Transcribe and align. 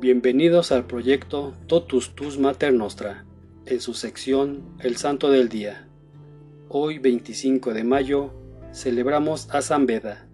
Bienvenidos 0.00 0.72
al 0.72 0.86
proyecto 0.86 1.52
Totus 1.66 2.14
Tus 2.14 2.38
Mater 2.38 2.72
Nostra, 2.72 3.26
en 3.66 3.82
su 3.82 3.92
sección 3.92 4.62
El 4.78 4.96
Santo 4.96 5.30
del 5.30 5.50
Día. 5.50 5.88
Hoy, 6.70 6.98
25 6.98 7.74
de 7.74 7.84
mayo, 7.84 8.32
celebramos 8.72 9.50
a 9.50 9.60
San 9.60 9.84
Beda, 9.84 10.26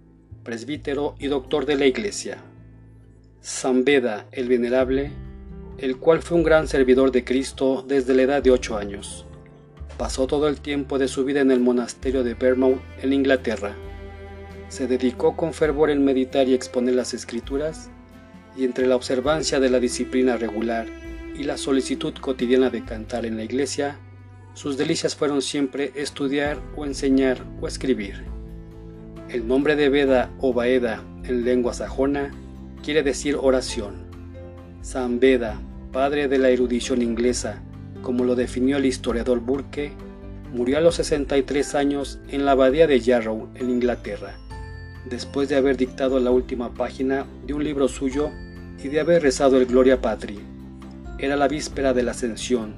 presbítero 0.44 1.16
y 1.18 1.26
doctor 1.26 1.66
de 1.66 1.74
la 1.74 1.86
Iglesia. 1.86 2.44
San 3.40 3.84
Beda 3.84 4.28
el 4.30 4.48
Venerable, 4.48 5.10
el 5.78 5.96
cual 5.96 6.22
fue 6.22 6.36
un 6.36 6.44
gran 6.44 6.68
servidor 6.68 7.10
de 7.10 7.24
Cristo 7.24 7.84
desde 7.88 8.14
la 8.14 8.22
edad 8.22 8.42
de 8.44 8.52
ocho 8.52 8.76
años. 8.76 9.26
Pasó 9.98 10.28
todo 10.28 10.46
el 10.46 10.60
tiempo 10.60 10.96
de 10.96 11.08
su 11.08 11.24
vida 11.24 11.40
en 11.40 11.50
el 11.50 11.58
monasterio 11.58 12.22
de 12.22 12.34
Vermouth, 12.34 12.78
en 13.02 13.12
Inglaterra. 13.12 13.74
Se 14.68 14.86
dedicó 14.86 15.36
con 15.36 15.52
fervor 15.52 15.90
en 15.90 16.04
meditar 16.04 16.46
y 16.46 16.54
exponer 16.54 16.94
las 16.94 17.14
escrituras, 17.14 17.90
y 18.56 18.64
entre 18.64 18.86
la 18.86 18.96
observancia 18.96 19.60
de 19.60 19.70
la 19.70 19.80
disciplina 19.80 20.36
regular 20.36 20.86
y 21.38 21.44
la 21.44 21.56
solicitud 21.56 22.14
cotidiana 22.14 22.70
de 22.70 22.84
cantar 22.84 23.26
en 23.26 23.36
la 23.36 23.44
iglesia, 23.44 23.98
sus 24.54 24.78
delicias 24.78 25.14
fueron 25.14 25.42
siempre 25.42 25.92
estudiar 25.94 26.58
o 26.76 26.86
enseñar 26.86 27.44
o 27.60 27.68
escribir. 27.68 28.24
El 29.28 29.46
nombre 29.46 29.76
de 29.76 29.88
Veda 29.88 30.30
o 30.40 30.54
Baeda 30.54 31.02
en 31.24 31.44
lengua 31.44 31.74
sajona 31.74 32.30
quiere 32.82 33.02
decir 33.02 33.36
oración. 33.38 34.06
San 34.80 35.20
Beda, 35.20 35.60
padre 35.92 36.28
de 36.28 36.38
la 36.38 36.48
erudición 36.48 37.02
inglesa, 37.02 37.62
como 38.02 38.24
lo 38.24 38.34
definió 38.34 38.76
el 38.78 38.86
historiador 38.86 39.40
Burke, 39.40 39.92
murió 40.52 40.78
a 40.78 40.80
los 40.80 40.94
63 40.94 41.74
años 41.74 42.20
en 42.28 42.46
la 42.46 42.52
abadía 42.52 42.86
de 42.86 43.00
Yarrow, 43.00 43.48
en 43.56 43.68
Inglaterra, 43.68 44.38
después 45.10 45.48
de 45.48 45.56
haber 45.56 45.76
dictado 45.76 46.18
la 46.20 46.30
última 46.30 46.72
página 46.72 47.26
de 47.46 47.52
un 47.52 47.64
libro 47.64 47.88
suyo 47.88 48.30
y 48.82 48.88
de 48.88 49.00
haber 49.00 49.22
rezado 49.22 49.56
el 49.56 49.66
Gloria 49.66 50.00
Patri. 50.00 50.38
Era 51.18 51.36
la 51.36 51.48
víspera 51.48 51.94
de 51.94 52.02
la 52.02 52.10
Ascensión, 52.12 52.74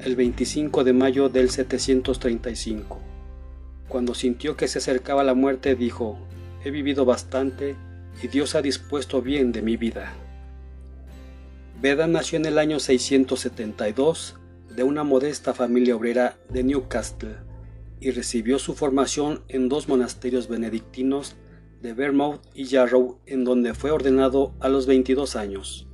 el 0.00 0.16
25 0.16 0.84
de 0.84 0.92
mayo 0.92 1.28
del 1.28 1.50
735. 1.50 3.00
Cuando 3.88 4.14
sintió 4.14 4.56
que 4.56 4.68
se 4.68 4.78
acercaba 4.78 5.24
la 5.24 5.34
muerte, 5.34 5.74
dijo, 5.74 6.18
He 6.64 6.70
vivido 6.70 7.04
bastante 7.04 7.76
y 8.22 8.28
Dios 8.28 8.54
ha 8.54 8.62
dispuesto 8.62 9.22
bien 9.22 9.52
de 9.52 9.62
mi 9.62 9.76
vida. 9.76 10.12
Beda 11.80 12.06
nació 12.06 12.38
en 12.38 12.46
el 12.46 12.58
año 12.58 12.80
672 12.80 14.36
de 14.74 14.82
una 14.82 15.04
modesta 15.04 15.54
familia 15.54 15.96
obrera 15.96 16.36
de 16.48 16.64
Newcastle 16.64 17.36
y 18.00 18.10
recibió 18.10 18.58
su 18.58 18.74
formación 18.74 19.42
en 19.48 19.68
dos 19.68 19.88
monasterios 19.88 20.48
benedictinos 20.48 21.36
de 21.82 21.92
Vermouth 21.92 22.40
y 22.54 22.64
Yarrow, 22.64 23.18
en 23.26 23.44
donde 23.44 23.74
fue 23.74 23.90
ordenado 23.90 24.54
a 24.60 24.68
los 24.68 24.86
22 24.86 25.36
años. 25.36 25.88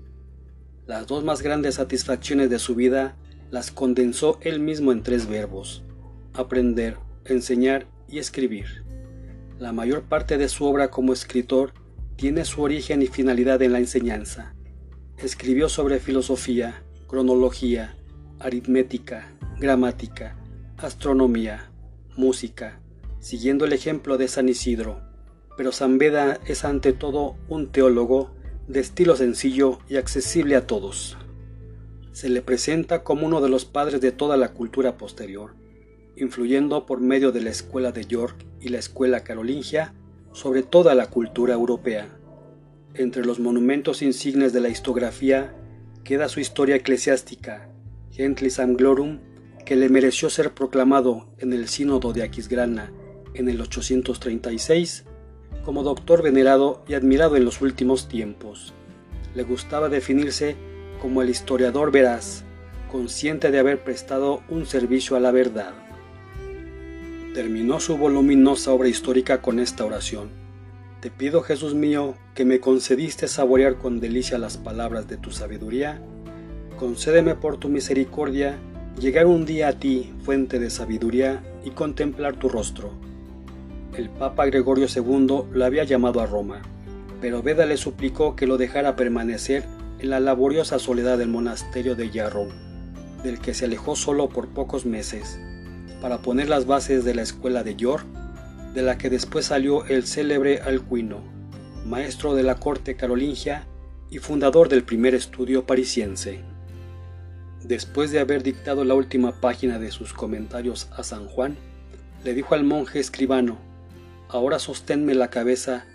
Las 0.86 1.06
dos 1.06 1.24
más 1.24 1.42
grandes 1.42 1.76
satisfacciones 1.76 2.50
de 2.50 2.58
su 2.58 2.74
vida 2.74 3.16
las 3.50 3.70
condensó 3.70 4.38
él 4.42 4.60
mismo 4.60 4.92
en 4.92 5.02
tres 5.02 5.26
verbos, 5.26 5.84
aprender, 6.32 6.96
enseñar 7.24 7.86
y 8.08 8.18
escribir. 8.18 8.84
La 9.58 9.72
mayor 9.72 10.02
parte 10.02 10.36
de 10.36 10.48
su 10.48 10.64
obra 10.64 10.90
como 10.90 11.12
escritor 11.12 11.72
tiene 12.16 12.44
su 12.44 12.62
origen 12.62 13.02
y 13.02 13.06
finalidad 13.06 13.62
en 13.62 13.72
la 13.72 13.78
enseñanza. 13.78 14.54
Escribió 15.18 15.68
sobre 15.68 16.00
filosofía, 16.00 16.82
cronología, 17.06 17.96
aritmética, 18.40 19.32
gramática, 19.58 20.36
astronomía, 20.76 21.70
música, 22.16 22.80
siguiendo 23.20 23.64
el 23.64 23.72
ejemplo 23.72 24.18
de 24.18 24.28
San 24.28 24.48
Isidro. 24.48 25.00
Pero 25.56 25.72
San 25.72 25.98
Beda 25.98 26.40
es 26.46 26.64
ante 26.64 26.92
todo 26.92 27.36
un 27.48 27.70
teólogo 27.70 28.30
de 28.66 28.80
estilo 28.80 29.16
sencillo 29.16 29.78
y 29.88 29.96
accesible 29.96 30.56
a 30.56 30.66
todos. 30.66 31.16
Se 32.12 32.28
le 32.28 32.42
presenta 32.42 33.02
como 33.02 33.26
uno 33.26 33.40
de 33.40 33.48
los 33.48 33.64
padres 33.64 34.00
de 34.00 34.12
toda 34.12 34.36
la 34.36 34.52
cultura 34.52 34.96
posterior, 34.96 35.54
influyendo 36.16 36.86
por 36.86 37.00
medio 37.00 37.32
de 37.32 37.42
la 37.42 37.50
escuela 37.50 37.92
de 37.92 38.04
York 38.04 38.46
y 38.60 38.68
la 38.68 38.78
escuela 38.78 39.24
carolingia 39.24 39.94
sobre 40.32 40.62
toda 40.62 40.94
la 40.94 41.08
cultura 41.08 41.54
europea. 41.54 42.08
Entre 42.94 43.24
los 43.24 43.40
monumentos 43.40 44.02
insignes 44.02 44.52
de 44.52 44.60
la 44.60 44.68
historiografía 44.68 45.54
queda 46.04 46.28
su 46.28 46.40
historia 46.40 46.76
eclesiástica, 46.76 47.68
Gentlis 48.10 48.58
Glorum, 48.58 49.20
que 49.64 49.76
le 49.76 49.88
mereció 49.88 50.30
ser 50.30 50.52
proclamado 50.52 51.28
en 51.38 51.52
el 51.52 51.68
Sínodo 51.68 52.12
de 52.12 52.22
Aquisgrana 52.22 52.92
en 53.34 53.48
el 53.48 53.60
836 53.60 55.04
como 55.64 55.82
doctor 55.82 56.22
venerado 56.22 56.82
y 56.86 56.94
admirado 56.94 57.36
en 57.36 57.44
los 57.44 57.60
últimos 57.60 58.08
tiempos. 58.08 58.72
Le 59.34 59.42
gustaba 59.42 59.88
definirse 59.88 60.56
como 61.00 61.22
el 61.22 61.30
historiador 61.30 61.90
veraz, 61.90 62.44
consciente 62.90 63.50
de 63.50 63.58
haber 63.58 63.82
prestado 63.82 64.42
un 64.48 64.66
servicio 64.66 65.16
a 65.16 65.20
la 65.20 65.30
verdad. 65.30 65.72
Terminó 67.34 67.80
su 67.80 67.96
voluminosa 67.96 68.72
obra 68.72 68.88
histórica 68.88 69.42
con 69.42 69.58
esta 69.58 69.84
oración. 69.84 70.28
Te 71.00 71.10
pido, 71.10 71.42
Jesús 71.42 71.74
mío, 71.74 72.14
que 72.34 72.44
me 72.44 72.60
concediste 72.60 73.28
saborear 73.28 73.76
con 73.76 74.00
delicia 74.00 74.38
las 74.38 74.56
palabras 74.56 75.08
de 75.08 75.16
tu 75.16 75.32
sabiduría 75.32 76.00
concédeme 76.76 77.34
por 77.34 77.56
tu 77.56 77.68
misericordia 77.68 78.58
llegar 78.98 79.26
un 79.26 79.44
día 79.44 79.68
a 79.68 79.72
ti, 79.72 80.12
fuente 80.22 80.58
de 80.58 80.70
sabiduría, 80.70 81.42
y 81.64 81.70
contemplar 81.70 82.36
tu 82.36 82.48
rostro. 82.48 82.92
El 83.96 84.10
Papa 84.10 84.46
Gregorio 84.46 84.88
II 84.92 85.44
lo 85.52 85.64
había 85.64 85.84
llamado 85.84 86.20
a 86.20 86.26
Roma, 86.26 86.62
pero 87.20 87.42
Beda 87.42 87.64
le 87.64 87.76
suplicó 87.76 88.34
que 88.34 88.48
lo 88.48 88.58
dejara 88.58 88.96
permanecer 88.96 89.64
en 90.00 90.10
la 90.10 90.18
laboriosa 90.18 90.80
soledad 90.80 91.16
del 91.16 91.28
monasterio 91.28 91.94
de 91.94 92.10
Yarrow, 92.10 92.48
del 93.22 93.38
que 93.38 93.54
se 93.54 93.66
alejó 93.66 93.94
solo 93.94 94.28
por 94.28 94.48
pocos 94.48 94.84
meses, 94.84 95.38
para 96.00 96.18
poner 96.18 96.48
las 96.48 96.66
bases 96.66 97.04
de 97.04 97.14
la 97.14 97.22
escuela 97.22 97.62
de 97.62 97.76
York, 97.76 98.04
de 98.74 98.82
la 98.82 98.98
que 98.98 99.10
después 99.10 99.46
salió 99.46 99.84
el 99.84 100.06
célebre 100.08 100.60
Alcuino, 100.60 101.22
maestro 101.86 102.34
de 102.34 102.42
la 102.42 102.56
corte 102.56 102.96
carolingia 102.96 103.64
y 104.10 104.18
fundador 104.18 104.68
del 104.68 104.82
primer 104.82 105.14
estudio 105.14 105.66
parisiense. 105.66 106.40
Después 107.62 108.10
de 108.10 108.18
haber 108.18 108.42
dictado 108.42 108.84
la 108.84 108.94
última 108.94 109.40
página 109.40 109.78
de 109.78 109.92
sus 109.92 110.12
comentarios 110.12 110.88
a 110.96 111.04
San 111.04 111.28
Juan, 111.28 111.56
le 112.24 112.34
dijo 112.34 112.56
al 112.56 112.64
monje 112.64 112.98
escribano, 112.98 113.56
Ahora 114.28 114.58
sosténme 114.58 115.14
la 115.14 115.30
cabeza 115.30 115.86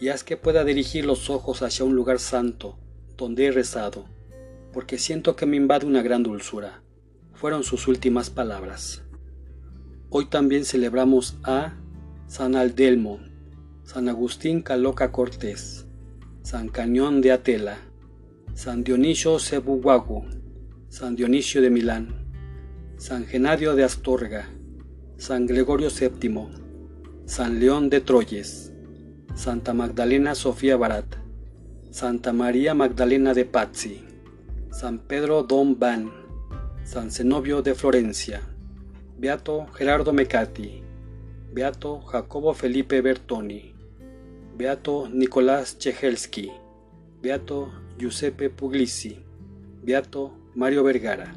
y 0.00 0.08
haz 0.08 0.24
que 0.24 0.36
pueda 0.36 0.64
dirigir 0.64 1.04
los 1.04 1.30
ojos 1.30 1.62
hacia 1.62 1.84
un 1.84 1.94
lugar 1.94 2.18
santo, 2.18 2.78
donde 3.16 3.46
he 3.46 3.52
rezado, 3.52 4.06
porque 4.72 4.98
siento 4.98 5.36
que 5.36 5.46
me 5.46 5.56
invade 5.56 5.86
una 5.86 6.02
gran 6.02 6.22
dulzura. 6.22 6.82
Fueron 7.34 7.64
sus 7.64 7.88
últimas 7.88 8.30
palabras. 8.30 9.02
Hoy 10.08 10.26
también 10.26 10.64
celebramos 10.64 11.36
a 11.44 11.74
San 12.26 12.56
Aldelmo, 12.56 13.20
San 13.84 14.08
Agustín 14.08 14.62
Caloca 14.62 15.12
Cortés, 15.12 15.86
San 16.42 16.68
Cañón 16.68 17.20
de 17.20 17.32
Atela, 17.32 17.78
San 18.54 18.84
Dionisio 18.84 19.38
Cebuguagu, 19.38 20.24
San 20.88 21.16
Dionisio 21.16 21.62
de 21.62 21.70
Milán, 21.70 22.26
San 22.96 23.26
Genadio 23.26 23.74
de 23.74 23.84
Astorga, 23.84 24.48
San 25.16 25.46
Gregorio 25.46 25.88
VII, 25.88 26.59
San 27.30 27.60
León 27.60 27.90
de 27.90 28.00
Troyes, 28.00 28.72
Santa 29.36 29.72
Magdalena 29.72 30.34
Sofía 30.34 30.76
Barat, 30.76 31.04
Santa 31.92 32.32
María 32.32 32.74
Magdalena 32.74 33.34
de 33.34 33.44
Pazzi, 33.44 34.04
San 34.72 34.98
Pedro 34.98 35.44
Don 35.44 35.78
Van, 35.78 36.10
San 36.82 37.12
Zenobio 37.12 37.62
de 37.62 37.76
Florencia, 37.76 38.40
Beato 39.16 39.68
Gerardo 39.74 40.12
Mecati, 40.12 40.82
Beato 41.52 42.00
Jacobo 42.00 42.52
Felipe 42.52 43.00
Bertoni, 43.00 43.74
Beato 44.58 45.08
Nicolás 45.08 45.78
Chehelski, 45.78 46.50
Beato 47.22 47.70
Giuseppe 47.96 48.50
Puglisi, 48.50 49.24
Beato 49.84 50.32
Mario 50.56 50.82
Vergara. 50.82 51.32